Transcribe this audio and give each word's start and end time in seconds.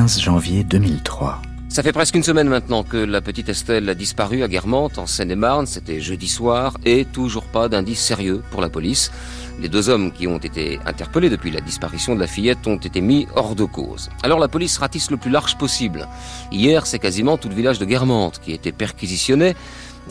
15 0.00 0.18
janvier 0.18 0.64
2003. 0.64 1.42
Ça 1.68 1.82
fait 1.82 1.92
presque 1.92 2.14
une 2.14 2.22
semaine 2.22 2.48
maintenant 2.48 2.84
que 2.84 2.96
la 2.96 3.20
petite 3.20 3.50
Estelle 3.50 3.86
a 3.90 3.94
disparu 3.94 4.42
à 4.42 4.48
Guermantes, 4.48 4.96
en 4.96 5.06
Seine-et-Marne. 5.06 5.66
C'était 5.66 6.00
jeudi 6.00 6.26
soir 6.26 6.78
et 6.86 7.04
toujours 7.04 7.44
pas 7.44 7.68
d'indice 7.68 8.00
sérieux 8.00 8.42
pour 8.50 8.62
la 8.62 8.70
police. 8.70 9.12
Les 9.60 9.68
deux 9.68 9.90
hommes 9.90 10.10
qui 10.10 10.26
ont 10.26 10.38
été 10.38 10.80
interpellés 10.86 11.28
depuis 11.28 11.50
la 11.50 11.60
disparition 11.60 12.14
de 12.14 12.20
la 12.20 12.26
fillette 12.26 12.66
ont 12.66 12.78
été 12.78 13.02
mis 13.02 13.28
hors 13.36 13.54
de 13.54 13.64
cause. 13.64 14.08
Alors 14.22 14.38
la 14.38 14.48
police 14.48 14.78
ratisse 14.78 15.10
le 15.10 15.18
plus 15.18 15.30
large 15.30 15.58
possible. 15.58 16.08
Hier, 16.50 16.86
c'est 16.86 16.98
quasiment 16.98 17.36
tout 17.36 17.50
le 17.50 17.54
village 17.54 17.78
de 17.78 17.84
Guermantes 17.84 18.40
qui 18.40 18.52
été 18.52 18.72
perquisitionné 18.72 19.54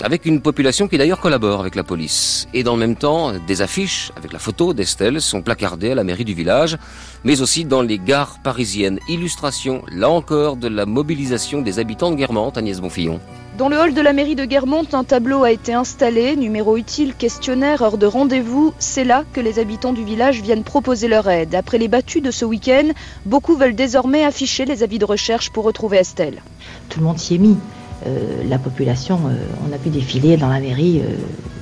avec 0.02 0.26
une 0.26 0.42
population 0.42 0.88
qui 0.88 0.98
d'ailleurs 0.98 1.20
collabore 1.20 1.60
avec 1.60 1.76
la 1.76 1.84
police. 1.84 2.48
Et 2.54 2.64
dans 2.64 2.74
le 2.74 2.80
même 2.80 2.96
temps, 2.96 3.34
des 3.48 3.62
affiches 3.62 4.12
avec 4.16 4.34
la 4.34 4.40
photo 4.40 4.74
d'Estelle 4.74 5.22
sont 5.22 5.42
placardées 5.42 5.92
à 5.92 5.96
la 5.96 6.04
mairie 6.04 6.26
du 6.26 6.34
village, 6.34 6.78
mais 7.24 7.42
aussi 7.42 7.66
dans 7.66 7.82
les 7.82 8.00
gares 8.00 8.40
parisiennes. 8.44 9.00
Illustration, 9.08 9.84
là 9.92 10.10
encore, 10.10 10.56
de 10.56 10.68
la 10.68 10.86
mobilisation 10.86 11.62
des 11.62 11.80
habitants 11.80 12.12
de 12.12 12.16
Guermantes, 12.16 12.58
Agnès 12.58 12.80
Bonfillon. 12.80 13.20
Dans 13.58 13.68
le 13.68 13.78
hall 13.78 13.94
de 13.94 14.02
la 14.02 14.14
mairie 14.14 14.36
de 14.36 14.46
Guermantes, 14.46 14.94
un 14.94 15.04
tableau 15.04 15.44
a 15.44 15.52
été 15.52 15.74
installé, 15.74 16.38
numéro 16.38 16.78
utile, 16.78 17.14
questionnaire, 17.14 17.82
heure 17.82 17.98
de 17.98 18.06
rendez-vous. 18.06 18.74
C'est 18.80 19.04
là 19.04 19.26
que 19.34 19.42
les 19.42 19.60
habitants 19.60 19.92
du 19.92 20.06
village 20.06 20.42
viennent 20.42 20.64
proposer 20.64 21.10
leur 21.10 21.28
aide. 21.28 21.56
Après 21.56 21.78
les 21.78 21.90
battues 21.90 22.22
de 22.22 22.32
ce 22.32 22.46
week-end, 22.46 22.90
beaucoup 23.26 23.58
veulent 23.58 23.76
désormais 23.76 24.24
afficher 24.24 24.64
les 24.64 24.82
avis 24.82 25.00
de 25.00 25.06
recherche 25.06 25.50
pour 25.50 25.66
retrouver 25.66 25.98
Estelle. 25.98 26.42
Tout 26.88 27.00
le 27.00 27.06
monde 27.06 27.20
s'y 27.20 27.36
est 27.36 27.40
mis. 27.40 27.58
Euh, 28.06 28.44
la 28.48 28.58
population, 28.58 29.20
euh, 29.28 29.36
on 29.68 29.74
a 29.74 29.78
pu 29.78 29.90
défiler 29.90 30.38
dans 30.38 30.50
la 30.50 30.60
mairie 30.60 31.02
euh, 31.02 31.16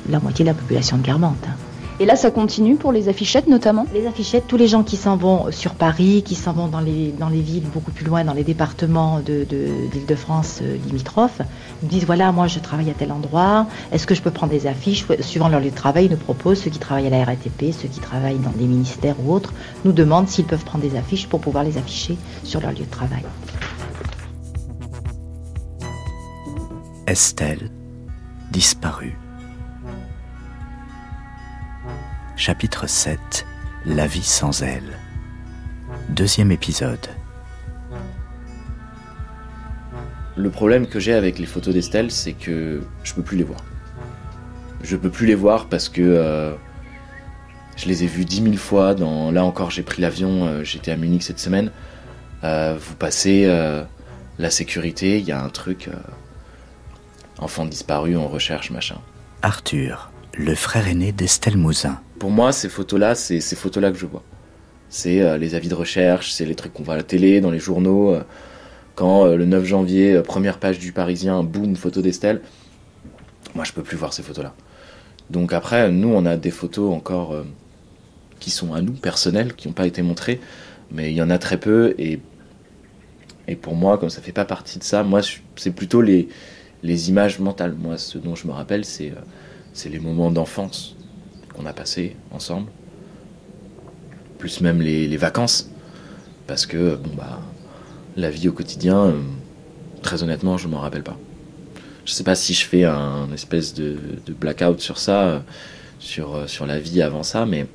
la 0.10 0.20
moitié 0.20 0.46
de 0.46 0.50
la 0.50 0.54
population 0.54 0.98
de 0.98 1.04
Guermantes. 1.04 1.36
hein. 1.48 1.56
Et 2.00 2.06
là, 2.06 2.16
ça 2.16 2.30
continue 2.30 2.76
pour 2.76 2.92
les 2.92 3.10
affichettes 3.10 3.48
notamment? 3.48 3.88
Les 3.92 4.06
affichettes, 4.06 4.44
tous 4.48 4.56
les 4.58 4.68
gens 4.68 4.84
qui 4.84 4.98
s'en 4.98 5.18
vont 5.18 5.52
sur 5.52 5.74
Paris, 5.74 6.22
qui 6.24 6.36
s'en 6.36 6.54
vont 6.54 6.68
dans 6.68 6.80
les, 6.80 7.12
dans 7.12 7.28
les 7.30 7.42
villes 7.42 7.64
beaucoup 7.74 7.90
plus 7.90 8.06
loin, 8.06 8.24
dans 8.24 8.36
les 8.36 8.44
départements 8.44 9.20
de, 9.20 9.48
euh, 9.52 10.78
limitrophes, 10.86 11.42
nous 11.82 11.90
disent 11.90 12.06
voilà, 12.06 12.32
moi 12.32 12.46
je 12.46 12.60
travaille 12.60 12.92
à 12.92 12.94
tel 12.94 13.12
endroit, 13.12 13.66
est-ce 13.92 14.06
que 14.06 14.14
je 14.14 14.22
peux 14.22 14.30
prendre 14.30 14.52
des 14.52 14.68
affiches? 14.68 15.08
Suivant 15.22 15.50
leur 15.50 15.60
lieu 15.60 15.72
de 15.72 15.76
travail, 15.76 16.06
ils 16.06 16.12
nous 16.12 16.18
proposent, 16.18 16.60
ceux 16.60 16.70
qui 16.70 16.78
travaillent 16.78 17.08
à 17.08 17.10
la 17.10 17.26
RATP, 17.26 17.74
ceux 17.74 17.88
qui 17.88 18.00
travaillent 18.00 18.38
dans 18.38 18.52
des 18.52 18.66
ministères 18.66 19.16
ou 19.26 19.34
autres, 19.34 19.54
nous 19.84 19.92
demandent 19.92 20.30
s'ils 20.30 20.46
peuvent 20.46 20.66
prendre 20.66 20.84
des 20.88 20.96
affiches 20.96 21.26
pour 21.26 21.40
pouvoir 21.40 21.64
les 21.64 21.80
afficher 21.80 22.16
sur 22.44 22.62
leur 22.62 22.74
lieu 22.74 22.86
de 22.86 22.92
travail. 22.92 23.24
Estelle, 27.08 27.72
disparue. 28.52 29.18
Chapitre 32.36 32.86
7 32.86 33.46
La 33.86 34.08
vie 34.08 34.22
sans 34.22 34.62
elle. 34.62 35.00
Deuxième 36.10 36.52
épisode. 36.52 37.08
Le 40.36 40.50
problème 40.50 40.86
que 40.86 41.00
j'ai 41.00 41.14
avec 41.14 41.40
les 41.40 41.46
photos 41.46 41.74
d'Estelle, 41.74 42.12
c'est 42.12 42.34
que 42.34 42.82
je 43.06 43.14
peux 43.14 43.24
plus 43.24 43.38
les 43.38 43.46
voir. 43.46 43.62
Je 44.84 44.98
peux 44.98 45.10
plus 45.10 45.28
les 45.28 45.36
voir 45.36 45.68
parce 45.68 45.88
que 45.88 46.02
euh, 46.02 46.52
je 47.78 47.86
les 47.86 48.04
ai 48.04 48.08
vues 48.08 48.26
dix 48.26 48.42
mille 48.42 48.60
fois. 48.60 48.96
Dans... 48.96 49.32
Là 49.32 49.46
encore, 49.46 49.72
j'ai 49.72 49.84
pris 49.84 50.02
l'avion, 50.02 50.46
euh, 50.46 50.64
j'étais 50.66 50.92
à 50.92 50.98
Munich 50.98 51.24
cette 51.24 51.40
semaine. 51.40 51.72
Euh, 52.44 52.78
vous 52.78 52.96
passez 52.96 53.48
la 54.40 54.50
sécurité, 54.50 55.20
il 55.20 55.26
y 55.26 55.32
a 55.32 55.42
un 55.42 55.50
truc. 55.50 55.90
Enfant 57.40 57.66
disparu, 57.66 58.16
on 58.18 58.28
recherche, 58.28 58.72
machin. 58.72 58.98
Arthur, 59.42 60.12
le 60.38 60.56
frère 60.56 60.88
aîné 60.88 61.12
d'Estelle 61.12 61.58
Mouzin. 61.58 62.00
Pour 62.20 62.32
moi, 62.32 62.52
ces 62.52 62.70
photos-là, 62.70 63.16
c'est 63.16 63.40
ces 63.40 63.56
photos-là 63.56 63.92
que 63.92 63.98
je 63.98 64.06
vois. 64.06 64.24
C'est 64.90 65.22
euh, 65.22 65.38
les 65.38 65.56
avis 65.56 65.70
de 65.70 65.76
recherche, 65.76 66.32
c'est 66.32 66.46
les 66.46 66.56
trucs 66.56 66.74
qu'on 66.74 66.84
voit 66.84 66.96
à 66.96 66.98
la 66.98 67.04
télé, 67.04 67.42
dans 67.42 67.52
les 67.52 67.60
journaux. 67.60 68.14
euh, 68.14 68.24
quand 68.96 69.26
euh, 69.26 69.36
le 69.36 69.46
9 69.46 69.64
janvier, 69.66 70.22
première 70.24 70.58
page 70.58 70.80
du 70.80 70.92
Parisien, 70.92 71.44
boum, 71.44 71.76
photo 71.76 72.02
d'Estelle. 72.02 72.42
Moi, 73.54 73.64
je 73.64 73.72
peux 73.72 73.84
plus 73.84 73.98
voir 73.98 74.14
ces 74.14 74.24
photos-là. 74.24 74.56
Donc 75.30 75.54
après, 75.54 75.92
nous, 75.92 76.10
on 76.10 76.26
a 76.26 76.38
des 76.38 76.52
photos 76.52 76.94
encore 76.94 77.36
qui 78.40 78.50
sont 78.50 78.74
à 78.74 78.82
nous, 78.82 78.94
personnelles, 78.94 79.54
qui 79.56 79.68
n'ont 79.68 79.74
pas 79.74 79.86
été 79.86 80.02
montrées. 80.02 80.40
Mais 80.92 81.12
il 81.12 81.16
y 81.16 81.22
en 81.22 81.30
a 81.30 81.38
très 81.38 81.58
peu. 81.58 81.94
Et, 81.98 82.20
et 83.48 83.56
pour 83.56 83.76
moi, 83.76 83.98
comme 83.98 84.10
ça 84.10 84.22
fait 84.22 84.32
pas 84.32 84.46
partie 84.46 84.80
de 84.80 84.84
ça, 84.84 85.04
moi, 85.04 85.22
c'est 85.58 85.72
plutôt 85.72 86.02
les, 86.02 86.30
les 86.88 87.10
images 87.10 87.38
mentales. 87.40 87.76
Moi, 87.78 87.98
ce 87.98 88.18
dont 88.18 88.34
je 88.34 88.48
me 88.48 88.54
rappelle, 88.54 88.86
c'est 88.86 89.12
euh, 89.12 89.22
c'est 89.74 89.90
les 89.90 90.00
moments 90.00 90.32
d'enfance 90.32 90.96
qu'on 91.54 91.68
a 91.68 91.74
passés 91.74 92.16
ensemble. 92.32 92.72
Plus 94.40 94.62
même 94.62 94.82
les, 94.82 95.18
vacances. 95.18 95.70
Parce 96.48 96.66
que, 96.66 96.96
bon, 96.96 97.12
bah, 97.16 97.40
la 98.16 98.32
vie 98.32 98.48
au 98.48 98.54
quotidien, 98.54 98.98
euh, 98.98 99.22
très 100.02 100.24
honnêtement, 100.24 100.58
je 100.58 100.68
m'en 100.68 100.80
rappelle 100.80 101.04
pas. 101.04 101.18
Je 102.06 102.12
sais 102.14 102.24
pas 102.24 102.36
si 102.36 102.54
je 102.54 102.66
fais 102.66 102.86
un 102.86 103.32
espèce 103.34 103.74
de, 103.74 103.98
blackout 104.30 104.80
sur 104.80 104.98
ça, 104.98 105.28
euh, 105.28 105.40
sur, 106.00 106.50
sur 106.50 106.66
la 106.66 106.80
vie 106.80 107.02
avant 107.02 107.24
ça, 107.24 107.46
mais 107.46 107.68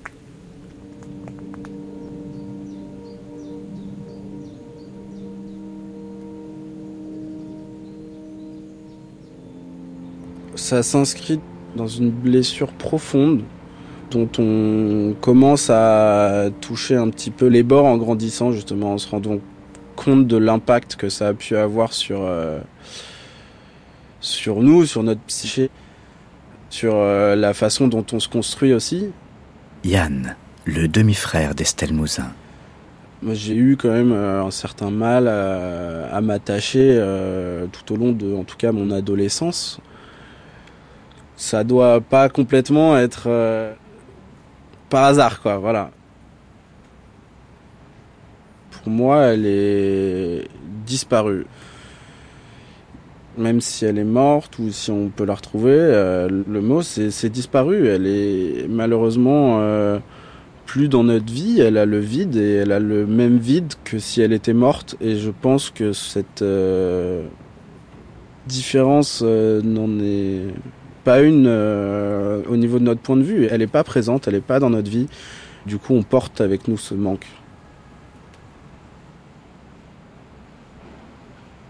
Ça 10.54 10.82
s'inscrit 10.82 11.40
dans 11.76 11.86
une 11.86 12.10
blessure 12.10 12.72
profonde 12.72 13.42
dont 14.10 14.28
on 14.38 15.14
commence 15.20 15.70
à 15.70 16.50
toucher 16.60 16.96
un 16.96 17.08
petit 17.08 17.30
peu 17.30 17.46
les 17.46 17.62
bords 17.62 17.86
en 17.86 17.96
grandissant, 17.96 18.52
justement, 18.52 18.92
en 18.92 18.98
se 18.98 19.08
rendant 19.08 19.38
compte 19.96 20.26
de 20.26 20.36
l'impact 20.36 20.96
que 20.96 21.08
ça 21.08 21.28
a 21.28 21.34
pu 21.34 21.56
avoir 21.56 21.92
sur, 21.92 22.22
euh, 22.22 22.60
sur 24.20 24.60
nous, 24.60 24.84
sur 24.84 25.02
notre 25.02 25.22
psyché, 25.22 25.70
sur 26.68 26.94
euh, 26.96 27.34
la 27.36 27.54
façon 27.54 27.88
dont 27.88 28.04
on 28.12 28.20
se 28.20 28.28
construit 28.28 28.74
aussi. 28.74 29.10
Yann, 29.84 30.36
le 30.66 30.88
demi-frère 30.88 31.54
d'Estelle 31.54 31.94
Mouzin. 31.94 32.32
Moi, 33.22 33.34
j'ai 33.34 33.54
eu 33.54 33.76
quand 33.76 33.90
même 33.92 34.12
euh, 34.12 34.44
un 34.44 34.50
certain 34.50 34.90
mal 34.90 35.28
à, 35.28 36.14
à 36.14 36.20
m'attacher 36.20 36.96
euh, 36.98 37.66
tout 37.66 37.94
au 37.94 37.96
long 37.96 38.12
de, 38.12 38.34
en 38.34 38.44
tout 38.44 38.56
cas, 38.56 38.72
mon 38.72 38.90
adolescence. 38.90 39.80
Ça 41.42 41.64
doit 41.64 42.00
pas 42.00 42.28
complètement 42.28 42.96
être 42.96 43.24
euh, 43.26 43.74
par 44.88 45.02
hasard, 45.02 45.42
quoi. 45.42 45.58
Voilà. 45.58 45.90
Pour 48.70 48.92
moi, 48.92 49.22
elle 49.22 49.44
est 49.44 50.46
disparue. 50.86 51.44
Même 53.36 53.60
si 53.60 53.84
elle 53.84 53.98
est 53.98 54.04
morte 54.04 54.60
ou 54.60 54.70
si 54.70 54.92
on 54.92 55.08
peut 55.08 55.24
la 55.24 55.34
retrouver, 55.34 55.74
euh, 55.74 56.28
le 56.28 56.60
mot 56.60 56.80
c'est 56.80 57.28
disparu. 57.28 57.88
Elle 57.88 58.06
est 58.06 58.68
malheureusement 58.68 59.58
euh, 59.62 59.98
plus 60.64 60.88
dans 60.88 61.02
notre 61.02 61.32
vie, 61.32 61.60
elle 61.60 61.76
a 61.76 61.86
le 61.86 61.98
vide 61.98 62.36
et 62.36 62.52
elle 62.58 62.70
a 62.70 62.78
le 62.78 63.04
même 63.04 63.38
vide 63.38 63.72
que 63.82 63.98
si 63.98 64.20
elle 64.20 64.32
était 64.32 64.54
morte. 64.54 64.94
Et 65.00 65.16
je 65.16 65.32
pense 65.32 65.70
que 65.70 65.92
cette 65.92 66.42
euh, 66.42 67.26
différence 68.46 69.22
n'en 69.22 69.98
est 69.98 70.54
pas 71.04 71.20
une 71.20 71.46
euh, 71.46 72.42
au 72.48 72.56
niveau 72.56 72.78
de 72.78 72.84
notre 72.84 73.00
point 73.00 73.16
de 73.16 73.22
vue. 73.22 73.46
Elle 73.50 73.58
n'est 73.58 73.66
pas 73.66 73.84
présente, 73.84 74.28
elle 74.28 74.34
n'est 74.34 74.40
pas 74.40 74.60
dans 74.60 74.70
notre 74.70 74.90
vie. 74.90 75.08
Du 75.66 75.78
coup, 75.78 75.94
on 75.94 76.02
porte 76.02 76.40
avec 76.40 76.68
nous 76.68 76.76
ce 76.76 76.94
manque. 76.94 77.26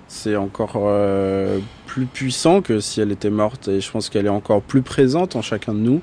C'est 0.09 0.37
encore 0.37 0.75
euh, 0.77 1.59
plus 1.87 2.07
puissant 2.07 2.61
que 2.61 2.81
si 2.81 3.01
elle 3.01 3.13
était 3.13 3.31
morte 3.31 3.69
et 3.69 3.81
je 3.81 3.91
pense 3.91 4.09
qu'elle 4.09 4.27
est 4.27 4.31
encore 4.31 4.63
plus 4.63 4.83
présente 4.83 5.37
en 5.37 5.43
chacun 5.43 5.75
de 5.75 5.81
nous. 5.81 6.01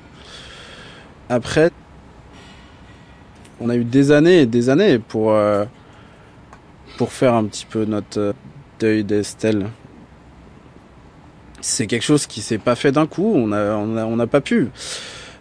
Après, 1.28 1.70
on 3.60 3.68
a 3.68 3.76
eu 3.76 3.84
des 3.84 4.10
années 4.10 4.40
et 4.40 4.46
des 4.46 4.68
années 4.68 4.98
pour, 4.98 5.32
euh, 5.32 5.64
pour 6.98 7.12
faire 7.12 7.34
un 7.34 7.44
petit 7.44 7.66
peu 7.66 7.84
notre 7.84 8.34
deuil 8.80 9.04
d'Estelle. 9.04 9.68
C'est 11.62 11.86
quelque 11.86 12.02
chose 12.02 12.26
qui 12.26 12.40
s'est 12.40 12.58
pas 12.58 12.74
fait 12.74 12.92
d'un 12.92 13.06
coup, 13.06 13.34
on 13.34 13.46
n'a 13.46 14.26
pas 14.26 14.40
pu. 14.40 14.68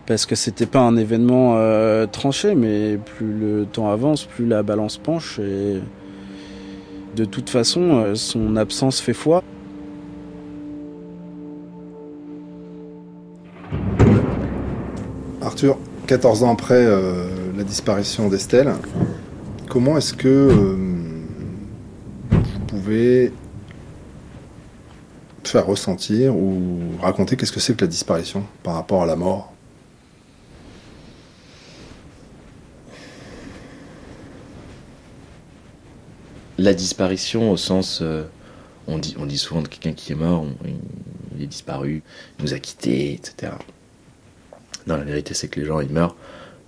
Parce 0.06 0.26
que 0.26 0.36
c'était 0.36 0.66
pas 0.66 0.80
un 0.80 0.98
événement 0.98 1.56
euh, 1.58 2.08
tranché, 2.08 2.56
mais 2.56 2.98
plus 2.98 3.32
le 3.32 3.66
temps 3.66 3.92
avance, 3.92 4.26
plus 4.26 4.48
la 4.48 4.64
balance 4.64 4.98
penche 4.98 5.38
et 5.38 5.80
de 7.16 7.26
toute 7.26 7.50
façon, 7.50 8.04
euh, 8.04 8.16
son 8.16 8.56
absence 8.56 9.00
fait 9.00 9.14
foi. 9.14 9.44
Arthur, 15.42 15.78
14 16.08 16.44
ans 16.44 16.54
après 16.54 16.86
euh, 16.86 17.26
la 17.56 17.64
disparition 17.64 18.30
d'Estelle, 18.30 18.74
comment 19.70 19.96
est-ce 19.98 20.16
que 20.16 20.76
vous 22.32 22.40
pouvez 22.68 23.32
faire 25.50 25.66
ressentir 25.66 26.36
ou 26.36 26.98
raconter 27.02 27.36
qu'est-ce 27.38 27.52
que 27.52 27.60
c'est 27.60 27.76
que 27.76 27.82
la 27.82 27.88
disparition 27.88 28.46
par 28.64 28.76
rapport 28.76 29.04
à 29.04 29.06
la 29.06 29.16
mort? 29.16 29.54
La 36.58 36.74
disparition 36.74 37.52
au 37.52 37.58
sens. 37.58 38.00
euh, 38.02 38.24
on, 38.88 38.98
dit, 38.98 39.16
on 39.20 39.26
dit 39.26 39.38
souvent 39.38 39.62
de 39.62 39.68
quelqu'un 39.68 39.94
qui 39.94 40.12
est 40.12 40.16
mort, 40.16 40.46
il 41.38 41.44
est 41.44 41.48
disparu, 41.48 42.04
il 42.40 42.44
nous 42.46 42.54
a 42.54 42.60
quittés, 42.60 43.14
etc. 43.14 43.54
Non, 44.88 44.98
la 44.98 45.04
vérité, 45.04 45.34
c'est 45.34 45.48
que 45.48 45.60
les 45.60 45.66
gens, 45.66 45.80
ils 45.80 45.90
meurent. 45.92 46.16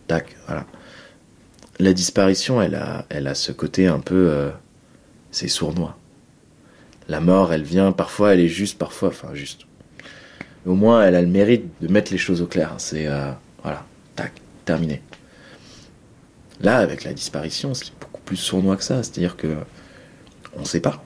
Tac, 0.07 0.35
voilà. 0.47 0.65
La 1.79 1.93
disparition, 1.93 2.61
elle 2.61 2.75
a, 2.75 3.05
elle 3.09 3.27
a 3.27 3.35
ce 3.35 3.51
côté 3.51 3.87
un 3.87 3.99
peu. 3.99 4.29
euh, 4.29 4.51
c'est 5.31 5.47
sournois. 5.47 5.97
La 7.11 7.19
mort, 7.19 7.51
elle 7.51 7.63
vient, 7.63 7.91
parfois, 7.91 8.33
elle 8.33 8.39
est 8.39 8.47
juste, 8.47 8.77
parfois, 8.77 9.09
enfin, 9.09 9.33
juste. 9.33 9.65
Au 10.65 10.75
moins, 10.75 11.03
elle 11.05 11.15
a 11.15 11.21
le 11.21 11.27
mérite 11.27 11.65
de 11.81 11.89
mettre 11.89 12.09
les 12.13 12.17
choses 12.17 12.41
au 12.41 12.47
clair. 12.47 12.73
C'est. 12.77 13.05
euh, 13.05 13.33
voilà, 13.63 13.85
tac, 14.15 14.31
terminé. 14.63 15.01
Là, 16.61 16.77
avec 16.77 17.03
la 17.03 17.11
disparition, 17.13 17.73
c'est 17.73 17.91
beaucoup 17.99 18.21
plus 18.21 18.37
sournois 18.37 18.77
que 18.77 18.83
ça. 18.85 19.03
C'est-à-dire 19.03 19.35
que. 19.35 19.57
On 20.55 20.63
sait 20.63 20.79
pas. 20.79 21.03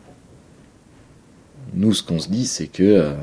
Nous, 1.73 1.95
ce 1.95 2.03
qu'on 2.03 2.19
se 2.19 2.29
dit, 2.29 2.45
c'est 2.45 2.67
que. 2.67 2.83
euh, 2.83 3.13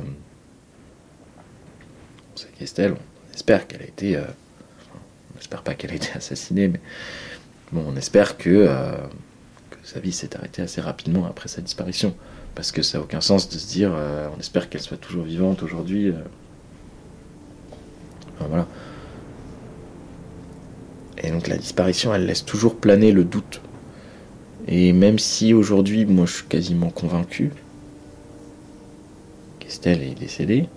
c'est 2.34 2.50
qu'Estelle, 2.58 2.94
on 2.94 3.32
espère 3.32 3.68
qu'elle 3.68 3.82
a 3.82 3.86
été. 3.86 4.16
euh, 4.16 4.24
on 5.36 5.38
espère 5.38 5.62
pas 5.62 5.74
qu'elle 5.74 5.92
a 5.92 5.94
été 5.94 6.08
assassinée, 6.16 6.66
mais. 6.66 6.80
Bon, 7.70 7.84
on 7.86 7.94
espère 7.96 8.34
euh, 8.46 8.96
que 9.70 9.76
sa 9.84 10.00
vie 10.00 10.10
s'est 10.12 10.36
arrêtée 10.36 10.62
assez 10.62 10.80
rapidement 10.80 11.26
après 11.26 11.48
sa 11.48 11.60
disparition. 11.62 12.16
Parce 12.54 12.70
que 12.72 12.82
ça 12.82 12.98
n'a 12.98 13.04
aucun 13.04 13.20
sens 13.20 13.48
de 13.48 13.58
se 13.58 13.66
dire, 13.66 13.92
euh, 13.94 14.28
on 14.36 14.40
espère 14.40 14.68
qu'elle 14.68 14.82
soit 14.82 14.96
toujours 14.98 15.24
vivante 15.24 15.62
aujourd'hui. 15.62 16.08
euh. 16.08 16.14
Enfin, 18.36 18.46
voilà. 18.48 18.66
Et 21.18 21.30
donc 21.30 21.46
la 21.48 21.56
disparition, 21.56 22.14
elle 22.14 22.26
laisse 22.26 22.44
toujours 22.44 22.76
planer 22.76 23.12
le 23.12 23.24
doute. 23.24 23.60
Et 24.68 24.92
même 24.92 25.18
si 25.18 25.54
aujourd'hui, 25.54 26.04
moi 26.04 26.26
je 26.26 26.34
suis 26.34 26.46
quasiment 26.46 26.90
convaincu 26.90 27.52
qu'Estelle 29.60 30.02
est 30.02 30.18
décédée, 30.18 30.68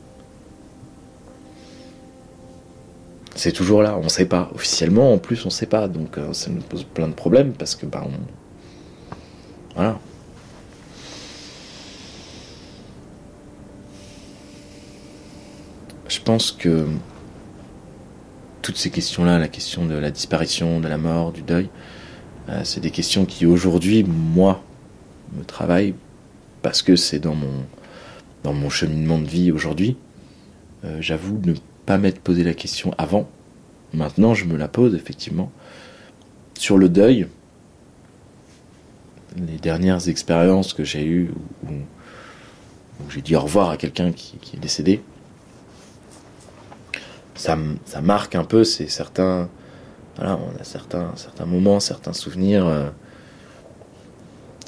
c'est 3.35 3.51
toujours 3.51 3.83
là, 3.83 3.97
on 4.01 4.07
sait 4.09 4.25
pas. 4.25 4.49
Officiellement, 4.55 5.13
en 5.13 5.17
plus, 5.17 5.45
on 5.45 5.49
sait 5.49 5.65
pas. 5.65 5.87
Donc 5.87 6.17
euh, 6.17 6.33
ça 6.33 6.49
nous 6.49 6.61
pose 6.61 6.83
plein 6.83 7.07
de 7.07 7.13
problèmes 7.13 7.51
parce 7.53 7.75
que, 7.75 7.85
bah, 7.85 8.03
on. 8.05 8.11
Voilà. 9.75 9.99
Je 16.15 16.21
pense 16.21 16.53
que 16.53 16.87
toutes 18.61 18.77
ces 18.77 18.89
questions-là, 18.89 19.37
la 19.37 19.49
question 19.49 19.85
de 19.85 19.95
la 19.95 20.11
disparition, 20.11 20.79
de 20.79 20.87
la 20.87 20.97
mort, 20.97 21.33
du 21.33 21.41
deuil, 21.41 21.67
euh, 22.47 22.61
c'est 22.63 22.79
des 22.79 22.89
questions 22.89 23.25
qui 23.25 23.45
aujourd'hui, 23.45 24.05
moi, 24.05 24.63
me 25.33 25.43
travaillent 25.43 25.93
parce 26.61 26.81
que 26.81 26.95
c'est 26.95 27.19
dans 27.19 27.35
mon, 27.35 27.65
dans 28.43 28.53
mon 28.53 28.69
cheminement 28.69 29.19
de 29.19 29.25
vie 29.25 29.51
aujourd'hui. 29.51 29.97
Euh, 30.85 31.01
J'avoue 31.01 31.37
ne 31.43 31.53
pas 31.85 31.97
m'être 31.97 32.21
posé 32.21 32.45
la 32.45 32.53
question 32.53 32.93
avant. 32.97 33.27
Maintenant, 33.93 34.33
je 34.33 34.45
me 34.45 34.55
la 34.55 34.69
pose 34.69 34.95
effectivement. 34.95 35.51
Sur 36.57 36.77
le 36.77 36.87
deuil, 36.87 37.27
les 39.35 39.57
dernières 39.57 40.07
expériences 40.07 40.73
que 40.73 40.85
j'ai 40.85 41.05
eues 41.05 41.31
où, 41.65 41.73
j'ai 43.09 43.21
dit 43.21 43.35
au 43.35 43.41
revoir 43.41 43.69
à 43.69 43.75
quelqu'un 43.75 44.13
qui 44.13 44.37
est 44.53 44.59
décédé, 44.59 45.01
ça, 47.35 47.57
marque 48.01 48.35
un 48.35 48.43
peu, 48.43 48.63
c'est 48.63 48.87
certains. 48.87 49.49
Voilà, 50.15 50.37
on 50.37 50.59
a 50.59 50.63
certains, 50.63 51.11
certains 51.15 51.45
moments, 51.45 51.79
certains 51.79 52.13
souvenirs. 52.13 52.65
euh, 52.65 52.89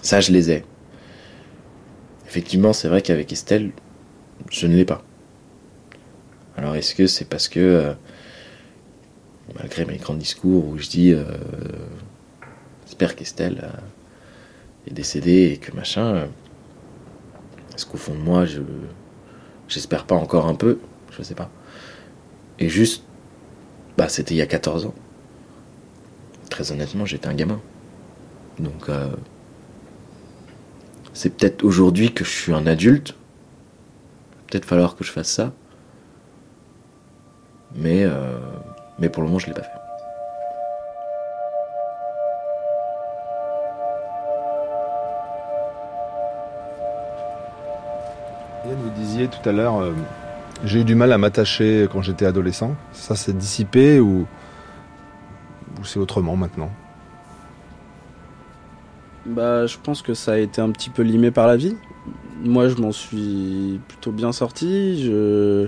ça, 0.02 0.20
je 0.20 0.32
les 0.32 0.52
ai. 0.52 0.66
Effectivement, 2.28 2.74
c'est 2.74 2.90
vrai 2.90 3.02
qu'avec 3.02 3.32
Estelle, 3.32 3.72
je 4.52 4.68
ne 4.68 4.76
l'ai 4.76 4.86
pas. 4.86 5.02
Alors, 6.58 6.76
est-ce 6.76 6.94
que 6.96 7.08
c'est 7.08 7.26
parce 7.26 7.48
que, 7.48 7.60
euh, 7.60 7.94
malgré 9.56 9.86
mes 9.86 9.98
grands 9.98 10.16
discours 10.16 10.68
où 10.68 10.78
je 10.78 10.90
dis, 10.90 11.14
euh, 11.14 11.24
j'espère 12.86 13.16
qu'Estelle 13.16 13.70
est 14.88 14.94
décédée 14.94 15.52
et 15.54 15.58
que 15.58 15.74
machin, 15.76 16.28
est-ce 17.74 17.86
qu'au 17.86 17.98
fond 17.98 18.14
de 18.14 18.20
moi, 18.20 18.46
je 18.46 18.62
j'espère 19.70 20.06
pas 20.06 20.16
encore 20.16 20.48
un 20.48 20.56
peu? 20.56 20.80
Je 21.12 21.24
sais 21.24 21.36
pas. 21.36 21.50
Et 22.60 22.70
juste, 22.70 23.04
bah, 23.98 24.10
c'était 24.10 24.34
il 24.34 24.38
y 24.38 24.42
a 24.42 24.48
14 24.48 24.86
ans. 24.88 24.96
Très 26.50 26.72
honnêtement, 26.72 27.06
j'étais 27.06 27.28
un 27.28 27.36
gamin. 27.36 27.60
Donc, 28.60 28.90
euh, 28.90 29.10
c'est 31.14 31.30
peut-être 31.30 31.64
aujourd'hui 31.64 32.14
que 32.14 32.24
je 32.24 32.30
suis 32.30 32.54
un 32.54 32.66
adulte. 32.66 33.16
Peut-être 34.48 34.66
falloir 34.66 34.96
que 34.96 35.04
je 35.04 35.12
fasse 35.12 35.30
ça. 35.30 35.54
Mais, 37.76 38.04
euh, 38.06 38.40
mais 38.98 39.10
pour 39.10 39.22
le 39.22 39.28
moment, 39.28 39.40
je 39.40 39.48
l'ai 39.48 39.54
pas 39.54 39.64
fait. 39.64 39.70
Vous 48.66 48.90
disiez 48.90 49.28
tout 49.28 49.48
à 49.48 49.54
l'heure, 49.54 49.80
euh, 49.80 49.94
j'ai 50.64 50.82
eu 50.82 50.84
du 50.84 50.96
mal 50.96 51.12
à 51.12 51.18
m'attacher 51.18 51.88
quand 51.92 52.02
j'étais 52.02 52.26
adolescent. 52.26 52.76
Ça, 52.92 53.16
c'est 53.16 53.38
dissipé 53.38 54.00
ou, 54.00 54.28
ou 55.80 55.86
c'est 55.86 56.00
autrement 56.00 56.36
maintenant? 56.36 56.72
Bah, 59.26 59.66
je 59.66 59.78
pense 59.82 60.02
que 60.02 60.14
ça 60.14 60.34
a 60.34 60.38
été 60.38 60.62
un 60.62 60.72
petit 60.72 60.90
peu 60.90 61.02
limé 61.04 61.32
par 61.32 61.48
la 61.48 61.58
vie. 61.58 61.76
Moi, 62.44 62.70
je 62.70 62.76
m'en 62.76 62.92
suis 62.92 63.80
plutôt 63.88 64.12
bien 64.12 64.32
sorti. 64.32 65.04
Je, 65.04 65.68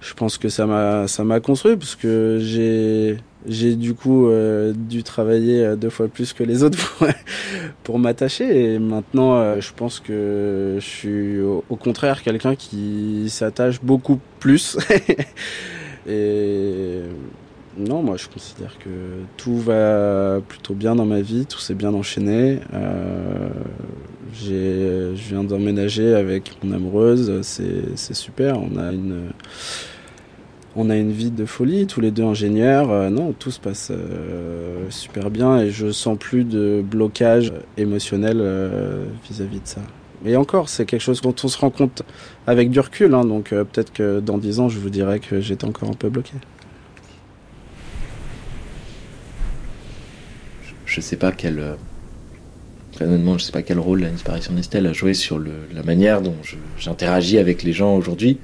je 0.00 0.14
pense 0.14 0.38
que 0.38 0.48
ça 0.48 0.66
m'a, 0.66 1.06
ça 1.06 1.24
m'a 1.24 1.40
construit 1.40 1.76
parce 1.76 1.96
que 1.96 2.38
j'ai, 2.40 3.18
j'ai 3.46 3.74
du 3.74 3.94
coup 3.94 4.28
euh, 4.28 4.72
dû 4.76 5.02
travailler 5.02 5.64
euh, 5.64 5.76
deux 5.76 5.90
fois 5.90 6.08
plus 6.08 6.32
que 6.32 6.44
les 6.44 6.62
autres 6.64 6.78
pour, 6.78 7.08
pour 7.82 7.98
m'attacher. 7.98 8.74
Et 8.74 8.78
maintenant, 8.78 9.36
euh, 9.36 9.60
je 9.60 9.72
pense 9.74 10.00
que 10.00 10.76
je 10.78 10.84
suis 10.84 11.40
au, 11.40 11.62
contraire 11.76 12.22
quelqu'un 12.22 12.54
qui 12.54 13.26
s'attache 13.28 13.80
beaucoup 13.82 14.20
plus. 14.38 14.76
Et 16.08 17.00
non, 17.76 18.02
moi 18.02 18.16
je 18.16 18.26
considère 18.28 18.78
que 18.78 18.88
tout 19.36 19.58
va 19.58 20.40
plutôt 20.46 20.74
bien 20.74 20.94
dans 20.94 21.04
ma 21.04 21.20
vie, 21.20 21.46
tout 21.46 21.58
s'est 21.58 21.74
bien 21.74 21.94
enchaîné. 21.94 22.60
Euh, 22.74 23.50
je 24.32 25.12
viens 25.14 25.44
d'emménager 25.44 26.14
avec 26.14 26.52
mon 26.62 26.72
amoureuse, 26.72 27.40
c'est 27.42 28.14
super. 28.14 28.58
On 28.58 28.76
a 28.78 28.92
une, 28.92 29.30
on 30.76 30.90
a 30.90 30.96
une 30.96 31.12
vie 31.12 31.30
de 31.30 31.44
folie, 31.44 31.86
tous 31.86 32.00
les 32.00 32.10
deux 32.10 32.24
ingénieurs. 32.24 32.90
Euh, 32.90 33.10
non, 33.10 33.32
tout 33.32 33.50
se 33.50 33.60
passe 33.60 33.90
euh, 33.90 34.86
super 34.90 35.30
bien 35.30 35.58
et 35.60 35.70
je 35.70 35.90
sens 35.90 36.16
plus 36.18 36.44
de 36.44 36.82
blocage 36.84 37.52
émotionnel 37.76 38.38
euh, 38.40 39.04
vis-à-vis 39.28 39.60
de 39.60 39.66
ça. 39.66 39.80
Et 40.24 40.36
encore, 40.36 40.68
c'est 40.68 40.84
quelque 40.84 41.00
chose 41.00 41.20
dont 41.22 41.34
on 41.42 41.48
se 41.48 41.58
rend 41.58 41.70
compte 41.70 42.02
avec 42.46 42.70
du 42.70 42.80
recul. 42.80 43.14
hein, 43.14 43.24
donc 43.24 43.52
euh, 43.52 43.64
peut-être 43.64 43.92
que 43.92 44.20
dans 44.20 44.38
dix 44.38 44.60
ans, 44.60 44.68
je 44.68 44.78
vous 44.78 44.90
dirais 44.90 45.18
que 45.18 45.40
j'étais 45.40 45.64
encore 45.64 45.88
un 45.88 45.94
peu 45.94 46.08
bloqué. 46.08 46.34
je 50.90 51.00
sais 51.00 51.16
pas 51.16 51.30
quel 51.30 51.60
euh, 51.60 51.74
très 52.92 53.04
honnêtement 53.04 53.38
je 53.38 53.44
sais 53.44 53.52
pas 53.52 53.62
quel 53.62 53.78
rôle 53.78 54.00
la 54.00 54.10
disparition 54.10 54.52
d'Estelle 54.54 54.88
a 54.88 54.92
joué 54.92 55.14
sur 55.14 55.38
le, 55.38 55.52
la 55.72 55.84
manière 55.84 56.20
dont 56.20 56.34
j'interagis 56.78 57.38
avec 57.38 57.62
les 57.62 57.72
gens 57.72 57.94
aujourd'hui 57.94 58.38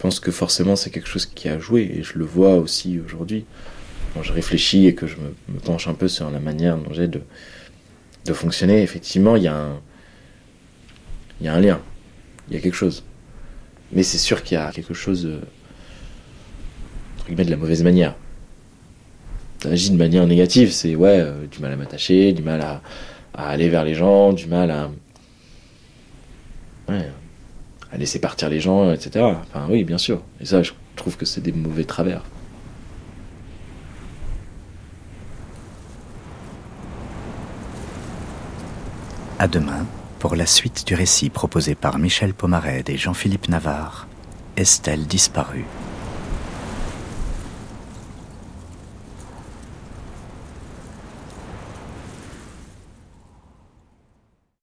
pense 0.00 0.18
que 0.18 0.30
forcément 0.30 0.76
c'est 0.76 0.90
quelque 0.90 1.08
chose 1.08 1.26
qui 1.26 1.48
a 1.48 1.58
joué 1.58 1.82
et 1.82 2.02
je 2.02 2.18
le 2.18 2.24
vois 2.24 2.56
aussi 2.56 2.98
aujourd'hui. 2.98 3.44
Quand 4.14 4.22
je 4.22 4.32
réfléchis 4.32 4.86
et 4.86 4.94
que 4.94 5.06
je 5.06 5.16
me, 5.16 5.60
penche 5.60 5.88
un 5.88 5.94
peu 5.94 6.08
sur 6.08 6.30
la 6.30 6.40
manière 6.40 6.78
dont 6.78 6.92
j'ai 6.92 7.06
de, 7.06 7.20
fonctionner 8.32 8.82
effectivement 8.82 9.34
il 9.34 9.42
y 9.42 9.48
a 9.48 9.56
un 9.56 9.80
y 11.42 11.48
a 11.48 11.54
un 11.54 11.60
lien. 11.60 11.80
Il 12.48 12.54
y 12.54 12.56
a 12.56 12.60
quelque 12.60 12.74
chose. 12.74 13.04
Mais 13.92 14.02
c'est 14.02 14.18
sûr 14.18 14.42
qu'il 14.42 14.56
y 14.56 14.60
a 14.60 14.70
quelque 14.70 14.94
chose 14.94 15.26
euh, 15.26 15.40
de 17.34 17.50
la 17.50 17.56
mauvaise 17.56 17.82
manière. 17.82 18.14
Agit 19.64 19.90
de 19.90 19.96
manière 19.96 20.26
négative, 20.26 20.70
c'est 20.72 20.94
ouais, 20.94 21.20
euh, 21.20 21.46
du 21.46 21.58
mal 21.58 21.72
à 21.72 21.76
m'attacher, 21.76 22.32
du 22.32 22.42
mal 22.42 22.62
à, 22.62 22.82
à 23.34 23.48
aller 23.48 23.68
vers 23.68 23.84
les 23.84 23.94
gens, 23.94 24.32
du 24.32 24.46
mal 24.46 24.70
à, 24.70 24.90
ouais, 26.88 27.10
à 27.92 27.96
laisser 27.96 28.18
partir 28.20 28.48
les 28.48 28.60
gens, 28.60 28.92
etc. 28.92 29.24
Enfin 29.24 29.66
oui, 29.68 29.84
bien 29.84 29.98
sûr. 29.98 30.22
Et 30.40 30.44
ça, 30.44 30.62
je 30.62 30.72
trouve 30.96 31.16
que 31.16 31.24
c'est 31.24 31.40
des 31.40 31.52
mauvais 31.52 31.84
travers. 31.84 32.22
À 39.38 39.48
demain 39.48 39.86
pour 40.18 40.36
la 40.36 40.44
suite 40.44 40.86
du 40.86 40.94
récit 40.94 41.30
proposé 41.30 41.74
par 41.74 41.98
Michel 41.98 42.34
Pomarède 42.34 42.90
et 42.90 42.98
Jean-Philippe 42.98 43.48
Navarre, 43.48 44.06
Estelle 44.58 45.06
disparue. 45.06 45.64